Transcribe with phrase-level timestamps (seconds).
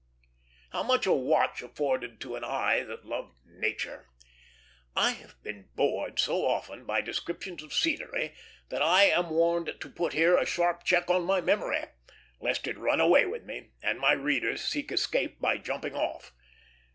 [0.71, 4.09] How much a watch afforded to an eye that loved nature!
[4.95, 8.33] I have been bored so often by descriptions of scenery,
[8.69, 11.83] that I am warned to put here a sharp check on my memory,
[12.39, 16.33] lest it run away with me, and my readers seek escape by jumping off.